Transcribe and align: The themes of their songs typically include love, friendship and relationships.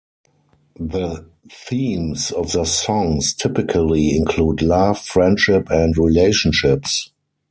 The 0.79 1.29
themes 1.47 2.31
of 2.31 2.53
their 2.53 2.65
songs 2.65 3.35
typically 3.35 4.17
include 4.17 4.63
love, 4.63 4.97
friendship 4.97 5.67
and 5.69 5.95
relationships. 5.95 7.11